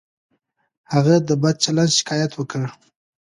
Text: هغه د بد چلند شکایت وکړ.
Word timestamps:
هغه 0.93 1.15
د 1.27 1.29
بد 1.41 1.55
چلند 1.63 1.91
شکایت 1.99 2.31
وکړ. 2.35 2.63